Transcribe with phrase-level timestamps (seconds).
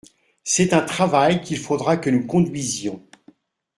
[0.43, 3.05] C’est un travail qu’il faudra que nous conduisions.